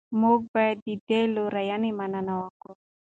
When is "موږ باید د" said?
0.21-0.87